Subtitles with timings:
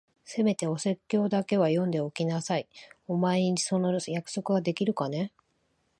[0.25, 2.67] せめてお説教だけは読んでおきなさい。
[3.07, 5.31] お前にその約束ができるかね？